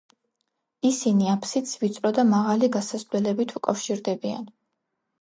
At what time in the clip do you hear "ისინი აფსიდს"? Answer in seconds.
0.89-1.77